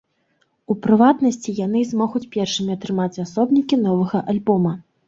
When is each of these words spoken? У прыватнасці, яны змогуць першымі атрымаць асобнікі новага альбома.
У 0.73 0.77
прыватнасці, 0.85 1.55
яны 1.65 1.79
змогуць 1.91 2.25
першымі 2.37 2.71
атрымаць 2.79 3.15
асобнікі 3.29 3.85
новага 3.89 4.29
альбома. 4.37 4.79